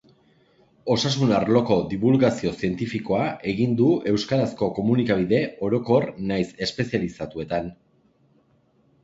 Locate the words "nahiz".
6.33-6.49